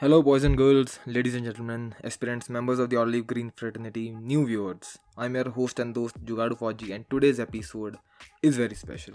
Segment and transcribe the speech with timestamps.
[0.00, 4.46] Hello, boys and girls, ladies and gentlemen, aspirants, members of the Olive Green fraternity, new
[4.46, 4.96] viewers.
[5.16, 7.96] I'm your host and host Jugadu Fauji, and today's episode
[8.40, 9.14] is very special.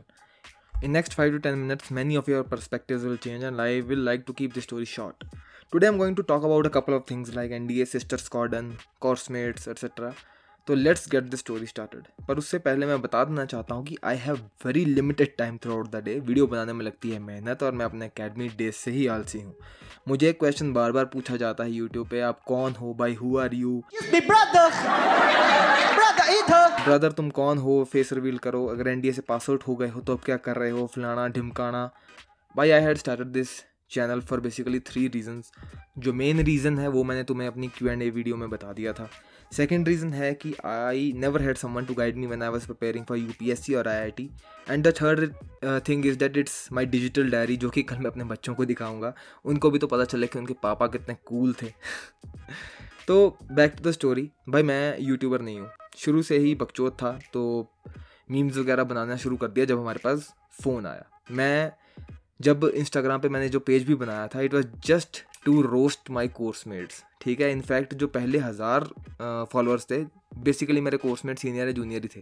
[0.82, 4.00] In next 5 to 10 minutes, many of your perspectives will change, and I will
[4.00, 5.24] like to keep the story short.
[5.72, 9.29] Today, I'm going to talk about a couple of things like NDA, Sister Squadron, course
[9.29, 10.13] mates, etc.
[10.68, 13.98] तो let's get the story started पर उससे पहले मैं बता देना चाहता हूँ कि
[14.04, 14.36] I have
[14.66, 18.05] very limited time throughout the day video बनाने में लगती है मेहनत और मैं अपने
[18.05, 19.54] अकेडमी डेज़ से ही आलसी हूँ।
[20.07, 23.38] मुझे एक क्वेश्चन बार बार पूछा जाता है यूट्यूब पे आप कौन हो बाई हु
[23.39, 23.83] आर यू
[26.86, 27.83] ब्रदर तुम कौन हो?
[27.91, 30.55] फेस रिवील करो। अगर एनडीए से पास आउट हो गए हो तो अब क्या कर
[30.57, 30.86] रहे हो?
[30.96, 31.89] फलाना ढिमकाना।
[32.55, 33.50] By I had started this
[33.94, 35.52] channel for basically three reasons
[35.97, 38.94] जो मेन रीज़न है, वो मैंने तुम्हें अपनी क्यू एंड ए वीडियो में बता दिया
[38.94, 39.09] था।
[39.52, 43.06] सेकेंड रीज़न है कि I never had someone to guide me when I was preparing
[43.06, 44.30] for U P S C और I I T
[44.69, 45.33] and the third
[45.88, 49.14] thing is that it's my digital diary जो कि कल मैं अपने बच्चों को दिखाऊँगा।
[49.45, 51.67] उनको भी तो पता चले कि उनके पापा कितने कूल थे।
[53.08, 57.11] तो बैक टू द स्टोरी भाई, मैं यूट्यूबर नहीं हूँ। शुरू से ही बकचोत था
[57.33, 57.69] तो
[58.31, 61.71] मीम्स वगैरह बनाना शुरू कर दिया जब हमारे पास फ़ोन आया। मैं
[62.39, 66.28] जब इंस्टाग्राम पे मैंने जो पेज भी बनाया था it was just to roast my
[66.30, 67.52] course mates ठीक है?
[67.52, 68.88] इनफैक्ट जो पहले हज़ार
[69.52, 70.03] फॉलोअर्स थे
[70.44, 72.22] बेसिकली मेरे कोर्समेट सीनियर या जूनियर ही थे।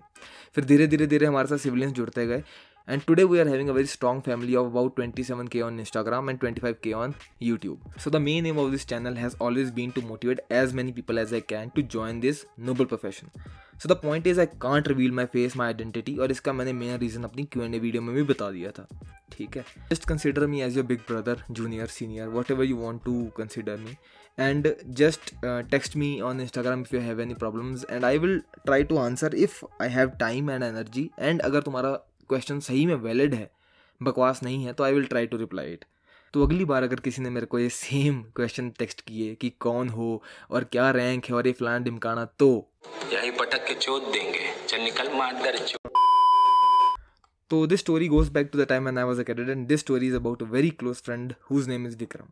[0.56, 2.44] फिर धीरे धीरे धीरे हमारे साथ सिविलियंस जुड़ते गए।
[2.88, 5.80] And today we are having a very strong family of about twenty seven K on
[5.80, 9.36] Instagram and twenty five K on YouTube so the main aim of this channel has
[9.42, 13.32] always been to motivate as many people as I can to join this noble profession
[13.84, 16.98] so the point is I can't reveal my face my identity और इसका मैंने main
[16.98, 18.88] reason अपनी Q and A video में भी बता दिया था।
[19.32, 19.66] ठीक है?
[19.92, 23.96] Just consider me as your big brother junior senior whatever you want to consider me
[24.38, 24.68] and
[25.00, 27.84] just uh, text me on instagram if you have any problems.
[27.84, 31.04] And i will try to answer if i have time and energy.
[31.30, 31.92] And अगर तुम्हारा
[32.32, 33.50] question सही में valid है
[34.02, 35.86] बकवास नहीं है तो I will try to reply it
[36.34, 39.90] तो अगली बार अगर किसी ने मेरे को ये सेम क्वेश्चन टेक्स्ट किए कि कौन
[39.90, 42.50] हो और क्या रैंक है और ये फलान डिमकाना तो
[43.14, 45.60] यही पटक के चोट देंगे। चल निकल मार दर
[47.52, 49.80] तो this story goes back to the time and I was a cadet and this
[49.80, 52.28] story is about a very close friend whose name is Vikram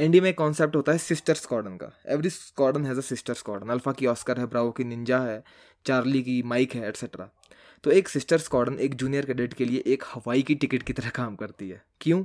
[0.00, 3.92] NDA में कॉन्सेप्ट होता है सिस्टर स्कॉर्डन का। Every squadron has a sister squadron Alpha
[3.92, 5.42] की Oscar है Bravo की Ninja है
[5.86, 7.28] Charlie की Mike है एट्सेट्रा
[7.84, 11.08] तो एक सिस्टर स्कॉर्डन एक जूनियर कैडेट के लिए एक हवाई की टिकट की तरह
[11.08, 12.24] काम करती है। क्यों?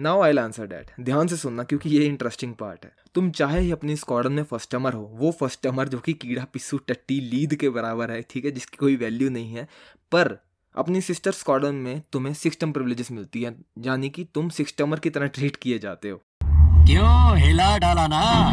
[0.00, 3.70] नाउ आई आंसर डैट ध्यान से सुनना क्योंकि ये इंटरेस्टिंग पार्ट है। तुम चाहे ही
[3.72, 8.10] अपनी स्कॉर्डन में फर्स्टमर हो, वो फर्स्टमर जो कि कीड़ा, पिस्सू, टट्टी, लीद के बराबर
[8.10, 9.68] है, ठीक है, जिसकी कोई वैल्यू नहीं है,
[10.12, 10.38] पर
[10.74, 15.26] अपनी सिस्टर स्कॉर्डन में तुम्हें सिस्टम प्रिविलेजेस मिलती है, यानी कि तुम सिस्टमर की तरह
[15.26, 16.22] ट्रीट किए जाते हो।
[16.86, 18.52] क्यों हिला डाला ना?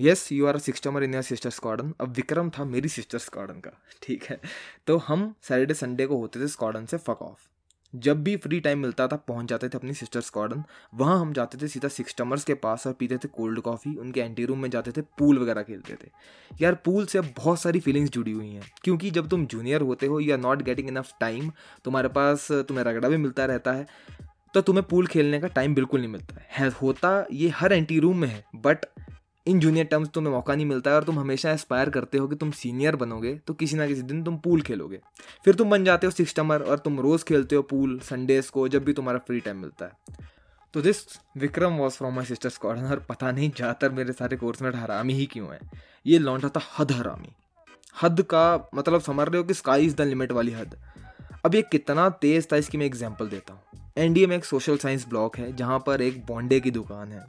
[0.00, 3.70] यस यू आर सिस्टमर इन योर सिस्टर स्कॉर्डन अब विक्रम था मेरी सिस्टर स्कॉर्डन का।
[4.02, 4.40] ठीक है?
[4.86, 7.48] तो हम सैटरडे संडे को होते थे स्कॉर्डन से फक ऑफ़
[7.94, 10.62] जब भी फ्री टाइम मिलता था, पहुँच जाते थे अपनी सिस्टर स्कॉर्डन
[10.94, 14.44] वहाँ हम जाते थे सीधा सिस्टमर्स के पास और पीते थे कोल्ड कॉफ़ी उनके एंटी
[14.44, 16.10] रूम में जाते थे पूल वगैरह खेलते थे।
[16.60, 20.20] यार पूल से बहुत सारी फीलिंग्स जुड़ी हुई हैं। क्योंकि जब तुम जूनियर होते हो
[20.20, 21.52] you are not getting enough time
[21.84, 23.86] तुम्हारे पास, तुम्हें रगड़ा भी मिलता रहता है।
[24.54, 28.18] तो तुम्हें पूल खेलने का टाइम बिल्कुल नहीं मिलता है। होता ये हर एंटी रूम
[28.18, 28.86] में है बट
[29.46, 32.36] इन जूनियर टर्म्स तुम्हें मौका नहीं मिलता है और तुम हमेशा एस्पायर करते हो कि
[32.36, 35.00] तुम सीनियर बनोगे तो किसी ना किसी दिन तुम पूल खेलोगे।
[35.44, 38.84] फिर तुम बन जाते हो सिक्सटमर और तुम रोज़ खेलते हो पूल संडेज को, जब
[38.84, 40.28] भी तुम्हारा फ्री टाइम मिलता है।
[40.74, 41.04] तो this
[41.38, 45.26] Vikram was from my sister's corner पता नहीं ज़्यादातर मेरे सारे कोर्स में हरामी ही
[45.26, 45.58] क्यों है।
[46.06, 47.34] ये लौंडा था हद हरामी।
[47.96, 50.76] हद का मतलब समझ रहे हो कि स्काई इज़ द लिमिट वाली हद।
[51.44, 53.60] अब ये कितना तेज़ था, इसकी मैं एग्ज़ाम्पल देता हूँ।
[53.98, 57.24] एनडीए में एक सोशल साइंस ब्लॉक है, जहाँ पर एक बॉन्डे की दुकान है।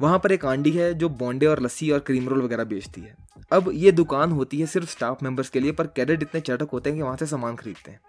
[0.00, 3.14] वहाँ पर एक आंडी है जो बॉन्डे और लस्सी और क्रीम रोल वगैरह बेचती है।
[3.52, 6.90] अब ये दुकान होती है सिर्फ़ स्टाफ मेंबर्स के लिए, पर कैडेट इतने चटक होते
[6.90, 8.00] हैं कि वहाँ से सामान खरीदते हैं।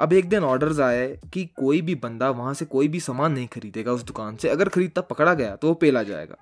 [0.00, 3.46] अब एक दिन ऑर्डर्स आए कि कोई भी बंदा वहाँ से कोई भी सामान नहीं
[3.46, 6.36] खरीदेगा उस दुकान से। अगर खरीदता पकड़ा गया तो वो पेला जाएगा।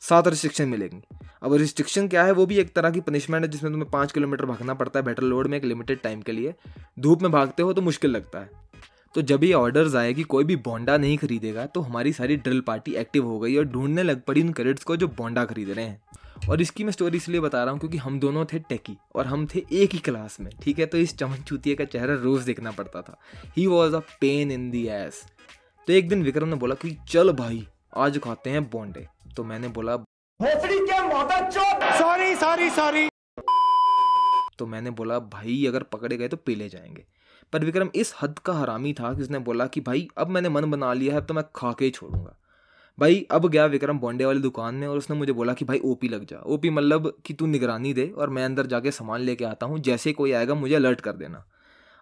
[0.00, 1.02] सात रिस्ट्रिक्शन मिलेंगी।
[1.42, 2.32] अब रिस्ट्रिक्शन क्या है?
[2.32, 5.22] वो भी एक तरह की पनिशमेंट है जिसमें तुम्हें पाँच किलोमीटर भागना पड़ता है बेटर
[5.22, 6.54] लोड में एक लिमिटेड टाइम के लिए।
[7.00, 8.69] धूप में भागते हो तो मुश्किल लगता है।
[9.14, 12.60] तो जब ये ऑर्डर्स आए कि कोई भी बोंडा नहीं खरीदेगा तो हमारी सारी ड्रिल
[12.60, 15.84] पार्टी एक्टिव हो गई और ढूँढने लग पड़ी उन क्रेडिट्स को जो बोंडा खरीद रहे
[15.84, 19.26] हैं। और इसकी मैं स्टोरी इसलिए बता रहा हूँ क्योंकि हम दोनों थे टेकी और
[19.26, 20.86] हम थे एक ही क्लास में ठीक है?
[20.86, 23.18] तो इस चमन चूतिया का चेहरा रोज़ देखना पड़ता था।
[23.56, 25.22] He was a pain in the ass
[25.88, 27.66] तो एक दिन विक्रम ने बोला कि चल भाई
[27.96, 29.06] आज खाते हैं बोंडे
[29.36, 29.96] तो मैंने बोला
[31.98, 33.08] सॉरी सॉरी सॉरी
[34.58, 37.04] तो मैंने बोला भाई अगर पकड़े गए तो पीले जाएँगे।
[37.52, 40.70] पर विक्रम, इस हद का हरामी था कि उसने बोला कि भाई, अब मैंने मन
[40.70, 42.36] बना लिया है, अब तो मैं खा के ही छोड़ूँगा।
[42.98, 46.08] भाई, अब गया विक्रम बॉन्डे वाली दुकान में और उसने मुझे बोला कि भाई, ओपी
[46.08, 49.66] लग जा। ओपी मतलब कि तू निगरानी दे और मैं अंदर जाके सामान लेके आता
[49.66, 51.44] हूँ, जैसे कोई आएगा मुझे अलर्ट कर देना।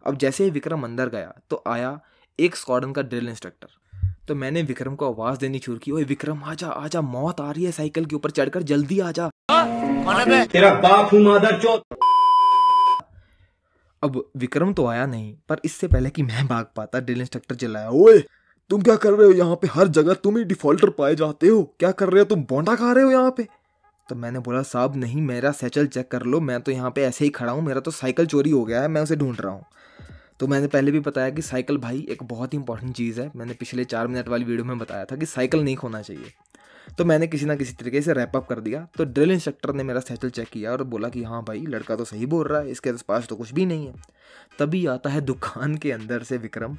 [0.04, 1.98] अब जैसे ही विक्रम अंदर गया तो आया
[2.38, 3.68] एक स्क्वाडन का ड्रिल इंस्ट्रक्टर
[4.28, 7.64] तो मैंने विक्रम को आवाज़ देनी शुरू की, ओए विक्रम, आजा आजा, मौत आ रही
[7.64, 9.28] है साइकिल के ऊपर चढ़कर, जल्दी आजा।
[10.46, 11.96] तेरा बाप हूँ मादर चौथ।
[14.02, 17.90] अब विक्रम तो आया नहीं, पर इससे पहले कि मैं भाग पाता ड्रिल इंस्ट्रक्टर चिल्लाया,
[17.90, 18.18] ओए,
[18.70, 19.68] तुम क्या कर रहे हो यहाँ पे?
[19.68, 22.24] हर जगह तुम ही डिफॉल्टर पाए जाते हो। क्या कर रहे हो?
[22.24, 23.46] तुम बोंडा खा रहे हो यहाँ पे?
[24.08, 27.24] तो मैंने बोला, साहब, नहीं, मेरा सैचल चेक कर लो, मैं तो यहाँ पे ऐसे
[27.24, 29.64] ही खड़ा हूँ, मेरा तो साइकिल चोरी हो गया है, मैं उसे ढूंढ रहा हूँ।
[30.40, 33.54] तो मैंने पहले भी बताया कि साइकिल भाई एक बहुत ही इंपॉर्टेंट चीज़ है। मैंने
[33.54, 36.32] पिछले चार मिनट वाली वीडियो में बताया था कि साइकिल नहीं खोना चाहिए।
[36.98, 39.82] तो मैंने किसी ना किसी तरीके से रैप अप कर दिया। तो ड्रिल इंस्ट्रक्टर ने
[39.82, 42.70] मेरा सैचल चेक किया और बोला कि हाँ भाई, लड़का तो सही बोल रहा है,
[42.70, 43.94] इसके पास तो कुछ भी नहीं है।
[44.58, 46.78] तभी आता है दुकान के अंदर से विक्रम।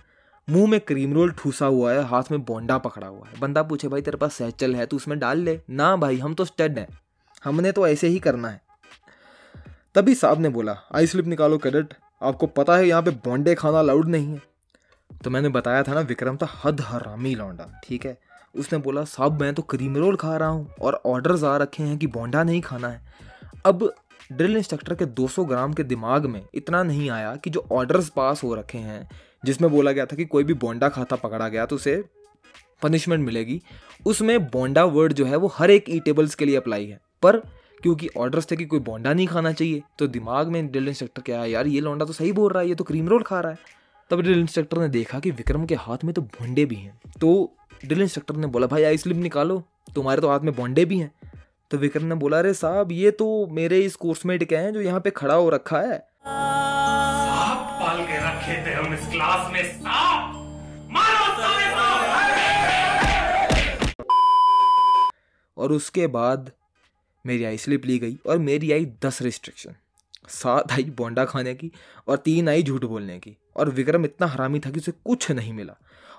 [0.49, 3.87] मुँह में क्रीम रोल ठूसा हुआ है, हाथ में बोंडा पकड़ा हुआ है। बंदा पूछे,
[3.87, 5.59] भाई, तेरे पास सैचल है तो उसमें डाल ले?
[5.69, 6.87] ना भाई, हम तो स्टड हैं।
[7.43, 8.61] हमने तो ऐसे ही करना है।
[9.95, 11.93] तभी साहब ने बोला, आई स्लिप निकालो, कैडेट।
[12.23, 14.41] आपको पता है, यहाँ पे बोंडे खाना अलाउड नहीं है।
[15.23, 18.28] तो मैंने बताया था ना, विक्रम था हद हरामी लौंडा, ठीक है?
[18.55, 21.97] उसने बोला, साहब, मैं तो क्रीम रोल खा रहा हूँ और ऑर्डर्स आ रखे हैं
[21.97, 23.01] कि बोंडा नहीं खाना है।
[23.65, 23.91] अब
[24.31, 28.43] ड्रिल इंस्ट्रक्टर के 200 ग्राम के दिमाग में इतना नहीं आया कि जो ऑर्डर्स पास
[28.43, 29.07] हो रखे हैं,
[29.43, 32.03] जिसमें बोला गया था कि कोई भी बोंडा खाता पकड़ा गया तो उसे
[32.81, 33.61] पनिशमेंट मिलेगी,
[34.05, 37.37] उसमें बोंडा वर्ड जो है वो हर एक ई टेबल्स के लिए अप्लाई है। पर
[37.83, 41.41] क्योंकि ऑर्डर्स थे कि कोई बोंडा नहीं खाना चाहिए तो दिमाग में ड्रिल इंस्ट्रक्टर क्या
[41.41, 43.51] है, यार, ये लौंडा तो सही बोल रहा है, ये तो क्रीम रोल खा रहा
[43.51, 43.57] है।
[44.11, 47.29] तब ड्रिल इंस्ट्रक्टर ने देखा कि विक्रम के हाथ में तो बोंडे भी हैं। तो
[47.85, 49.63] ड्रिल इंस्ट्रक्टर ने बोला भाई आई स्लिप निकालो।
[49.95, 51.11] तुम्हारे तो हाथ में भोंडे भी हैं।
[51.71, 54.99] तो विक्रम ने बोला अरे साहब ये तो मेरे इस कोर्समेट के हैं जो यहाँ
[54.99, 55.97] पे खड़ा हो रखा है।
[57.81, 60.35] पाल के रखे थे हम इस क्लास में सांप
[65.57, 66.51] और उसके बाद
[67.25, 69.75] मेरी आई स्लिप ली गई और मेरी आई दस रिस्ट्रिक्शन
[70.29, 71.71] सात आई बोंडा खाने की
[72.07, 75.53] और तीन आई झूठ बोलने की। और विक्रम इतना हरामी था कि उसे कुछ नहीं
[75.53, 75.75] मिला।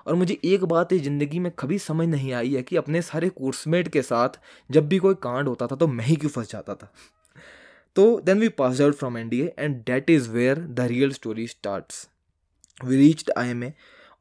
[0.07, 3.29] और मुझे एक बात इस ज़िंदगी में कभी समझ नहीं आई है कि अपने सारे
[3.29, 6.75] कोर्समेट के साथ जब भी कोई कांड होता था तो मैं ही क्यों फंस जाता
[6.75, 6.91] था।
[7.95, 11.47] तो then we pass out from N D and that is where the real story
[11.47, 12.07] starts
[12.85, 13.73] we reached I M A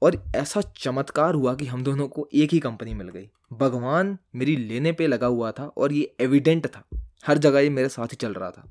[0.02, 4.56] और ऐसा चमत्कार हुआ कि हम दोनों को एक ही कंपनी मिल गई। भगवान मेरी
[4.56, 6.84] लेने पे लगा हुआ था और ये एविडेंट था।
[7.26, 8.68] हर जगह ये मेरे साथ ही चल रहा था।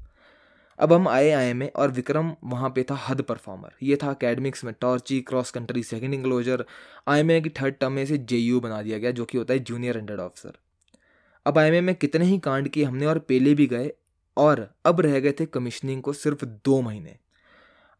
[0.79, 4.63] अब हम आए आई में और विक्रम वहाँ पे था हद परफॉर्मर ये था अकेडमिक्स
[4.63, 6.65] में टॉर्ची क्रॉस कंट्री सेकेंड इंक्लोजर
[7.07, 9.59] आई में की थर्ड टर्म में से जे बना दिया गया, जो कि होता है
[9.59, 10.51] जूनियर अंडर ऑफिसर
[11.45, 13.91] अब आईएमए में कितने ही कांड किए हमने और पेले भी गए
[14.37, 17.17] और अब रह गए थे कमिश्निंग को सिर्फ़ दो महीने।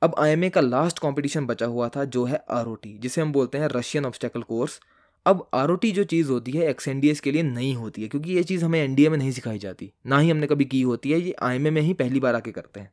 [0.02, 3.68] अब आईएमए का लास्ट कॉम्पिटिशन बचा हुआ था, जो है आरओटी जिसे हम बोलते हैं
[3.68, 4.80] रशियन ऑब्स्टेकल कोर्स
[5.26, 8.66] अब आर जो चीज़ होती है एक्सएनडीएस के लिए नहीं होती है, क्योंकि ये चीज़
[8.66, 11.70] हमें एन में नहीं सिखाई जाती। ना ही हमने कभी की होती है, ये आईएमए
[11.70, 12.92] में ही पहली बार आके करते हैं।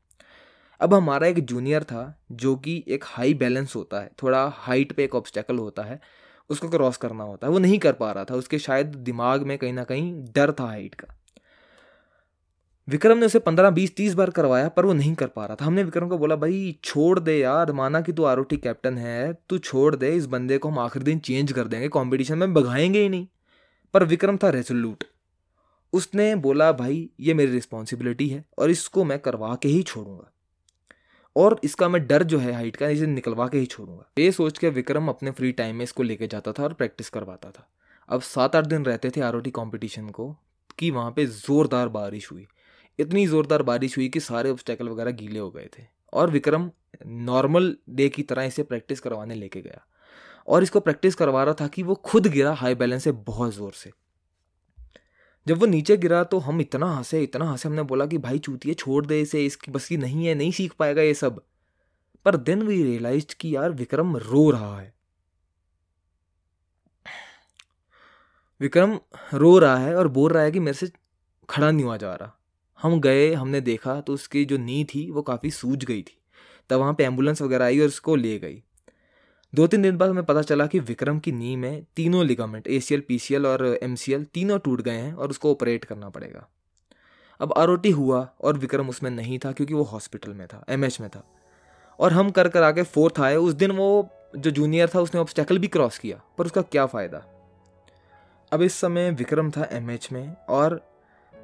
[0.80, 5.04] अब हमारा एक जूनियर था, जो कि एक हाई बैलेंस होता है, थोड़ा हाइट पे
[5.04, 6.00] एक ऑब्स्टेकल होता है,
[6.50, 9.58] उसको क्रॉस करना होता है। वो नहीं कर पा रहा था, उसके शायद दिमाग में
[9.58, 11.06] कहीं ना कहीं डर था हाइट का।
[12.88, 15.64] विक्रम ने उसे पंद्रह, बीस, तीस बार करवाया, पर वो नहीं कर पा रहा था।
[15.64, 19.58] हमने विक्रम को बोला, भाई, छोड़ दे यार, माना कि तू आर कैप्टन है, तू
[19.58, 23.08] छोड़ दे, इस बंदे को हम आखिरी दिन चेंज कर देंगे कॉम्पिटिशन में भगाएँगे ही
[23.08, 23.26] नहीं।
[23.94, 25.04] पर विक्रम था रेजोल्यूट
[25.92, 30.32] उसने बोला, भाई, ये मेरी रिस्पॉन्सिबिलिटी है और इसको मैं करवा के ही छोड़ूँगा।
[31.36, 34.58] और इसका मैं डर जो है हाइट का, इसे निकलवा के ही छोड़ूँगा। ये सोच
[34.58, 37.68] के विक्रम अपने फ्री टाइम में इसको लेके जाता था और प्रैक्टिस करवाता था।
[38.08, 40.36] अब सात, आठ दिन रहते थे आर कंपटीशन को,
[40.78, 42.46] कि वहाँ पे ज़ोरदार बारिश हुई।
[42.98, 46.70] इतनी ज़ोरदार बारिश हुई कि सारे ऑब्स्टेकल वगैरह गीले हो गए थे। और विक्रम
[47.06, 49.86] नॉर्मल डे की तरह इसे प्रैक्टिस करवाने लेके गया।
[50.48, 53.72] और इसको प्रैक्टिस करवा रहा था कि वो खुद गिरा हाई बैलेंस से बहुत ज़ोर
[53.72, 53.90] से।
[55.46, 58.74] जब वो नीचे गिरा तो हम इतना हंसे इतना हंसे, हमने बोला कि भाई चूतिए
[58.74, 61.42] छोड़ दे इसे, इसकी बस की नहीं है, नहीं सीख पाएगा ये सब।
[62.24, 64.94] पर देन वी रियलाइज़ कि यार विक्रम रो रहा है।
[68.60, 68.98] विक्रम
[69.34, 70.90] रो रहा है और बोल रहा है कि मेरे से
[71.48, 72.35] खड़ा नहीं हुआ जा रहा।
[72.82, 76.18] हम गए, हमने देखा तो उसकी जो नी थी, वो काफ़ी सूज गई थी।
[76.70, 78.62] तब वहाँ पे एंबुलेंस वगैरह आई और उसको ले गई।
[79.52, 82.80] दो तीन दिन बाद हमें पता चला कि विक्रम की नी में तीनों लिगामेंट ए
[82.80, 86.46] सी और एमसीएल तीनों टूट गए हैं और उसको ऑपरेट करना पड़ेगा।
[87.40, 91.08] अब आरओटी हुआ और विक्रम उसमें नहीं था क्योंकि वो हॉस्पिटल में था एमएच में
[91.10, 91.22] था।
[91.98, 95.58] और हम कर कर आके फोर्थ आए, उस दिन वो जो जूनियर था, उसने ऑब्स्टेकल
[95.58, 97.18] भी क्रॉस किया, पर उसका क्या फ़ायदा?
[98.52, 100.80] अब इस समय विक्रम था एमएच में और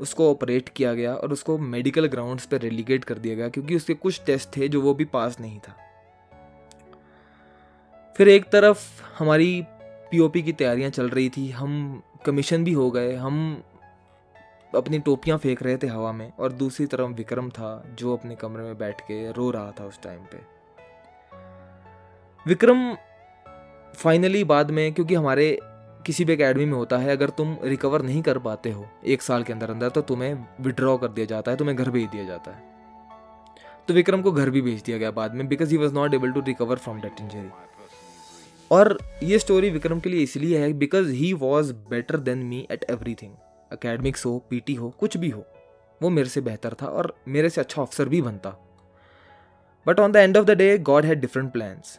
[0.03, 3.95] उसको ऑपरेट किया गया और उसको मेडिकल ग्राउंड्स पर रेलीगेट कर दिया गया क्योंकि उसके
[3.95, 5.77] कुछ टेस्ट थे जो वो भी पास नहीं था।
[8.17, 8.79] फिर एक तरफ़
[9.19, 9.65] हमारी
[10.11, 13.63] पीओपी की तैयारियाँ चल रही थी, हम कमीशन भी हो गए, हम
[14.75, 18.63] अपनी टोपियाँ फेंक रहे थे हवा में और दूसरी तरफ़ विक्रम था जो अपने कमरे
[18.63, 20.41] में बैठ के रो रहा था उस टाइम पे।
[22.47, 22.95] विक्रम
[23.95, 25.59] फाइनली बाद में, क्योंकि हमारे
[26.07, 29.43] किसी भी अकेडमी में होता है, अगर तुम रिकवर नहीं कर पाते हो, एक साल
[29.43, 32.51] के अंदर अंदर तो तुम्हें विड्रॉ कर दिया जाता है, तुम्हें घर भेज दिया जाता
[32.51, 32.71] है।
[33.89, 36.33] तो विक्रम को घर भी भेज दिया गया बाद में because he was not able
[36.33, 37.49] to recover from that injury
[38.71, 42.85] और ये स्टोरी विक्रम के लिए इसलिए है because he was better than me at
[43.15, 43.33] everything
[43.73, 45.45] academics हो पीटी हो, कुछ भी हो,
[46.01, 48.57] वो मेरे से बेहतर था और मेरे से अच्छा ऑफिसर भी बनता।
[49.87, 51.99] But on the end of the day God had different plans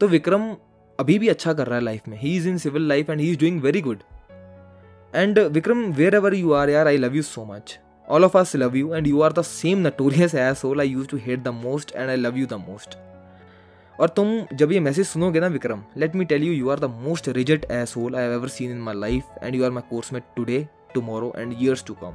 [0.00, 0.54] तो विक्रम
[0.98, 2.18] अभी भी अच्छा कर रहा है लाइफ में.
[2.18, 4.02] He is in civil life and he is doing very good
[5.14, 5.84] and Vikram
[6.14, 9.06] wherever you are यार I love you so much all of us love you and
[9.06, 10.34] you are the same notorious
[10.64, 12.96] asshole I use to hate the most and I love you the most
[14.00, 16.84] और तुम जब ये message सुनोगे ना Vikram let me tell you you are the
[17.00, 20.12] most reject asshole hole I ever seen in my life and you are my course
[20.12, 22.14] में today tomorrow and years to come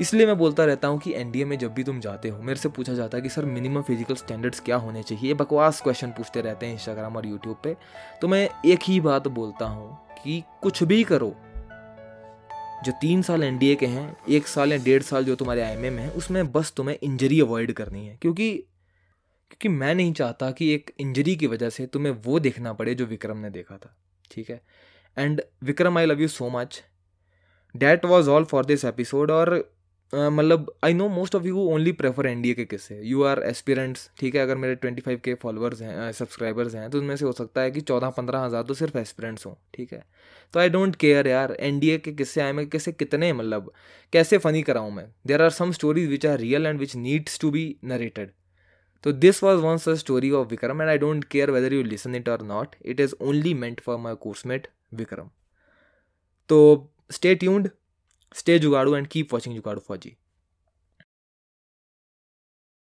[0.00, 2.68] इसलिए मैं बोलता रहता हूँ कि एनडीए में जब भी तुम जाते हो, मेरे से
[2.68, 5.34] पूछा जाता है कि, सर मिनिमम फ़िज़िकल स्टैंडर्ड्स क्या होने चाहिए?
[5.34, 7.76] बकवास क्वेश्चन पूछते रहते हैं इंस्टाग्राम और यूट्यूब पे।
[8.20, 11.36] तो मैं एक ही बात बोलता हूँ कि कुछ भी करो।
[12.84, 15.90] जो तीन साल एनडीए के हैं, एक साल या डेढ़ साल जो तुम्हारे आई में
[15.90, 18.56] है, उसमें बस तुम्हें इंजरी अवॉइड करनी है। क्योंकि
[19.50, 23.06] क्योंकि मैं नहीं चाहता कि एक इंजरी की वजह से तुम्हें वो देखना पड़े जो
[23.06, 23.96] विक्रम ने देखा था।
[24.30, 24.60] ठीक है?
[25.18, 26.84] And Vikram I love you so much
[27.76, 29.75] that was all for this episode और
[30.12, 34.34] मतलब I know most of you only prefer NDA के किस्से। यू आर एस्पिरेंट्स ठीक
[34.34, 34.42] है?
[34.42, 37.70] अगर मेरे ट्वेंटी फाइव के फॉलोअर्स हैं सब्सक्राइबर्स हैं तो उनमें से हो सकता है
[37.70, 40.02] कि चौदह पंद्रह हज़ार तो सिर्फ़ एस्पिरेंट्स हों, ठीक है?
[40.54, 43.72] तो आई डोंट केयर यार एनडीए के किस्से आए, मैं किस्से कितने मतलब
[44.12, 45.06] कैसे फ़नी कराऊँ मैं?
[45.26, 48.30] There are some stories which are real and which needs to be narrated
[49.04, 52.14] तो this was one such story of Vikram and I don't care whether you listen
[52.14, 55.28] it or not it is only meant for my coursemate Vikram
[56.50, 56.58] तो
[57.10, 57.68] stay tuned
[58.38, 60.16] Stay Jugadu and keep watching Jugadu 4G.